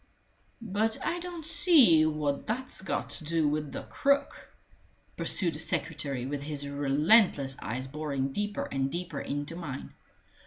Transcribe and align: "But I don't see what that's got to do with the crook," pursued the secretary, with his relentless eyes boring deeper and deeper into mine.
"But 0.63 0.97
I 1.05 1.19
don't 1.19 1.45
see 1.45 2.07
what 2.07 2.47
that's 2.47 2.81
got 2.81 3.11
to 3.11 3.23
do 3.23 3.47
with 3.47 3.71
the 3.71 3.83
crook," 3.83 4.49
pursued 5.15 5.53
the 5.53 5.59
secretary, 5.59 6.25
with 6.25 6.41
his 6.41 6.67
relentless 6.67 7.55
eyes 7.61 7.85
boring 7.85 8.31
deeper 8.31 8.63
and 8.71 8.89
deeper 8.89 9.19
into 9.19 9.55
mine. 9.55 9.93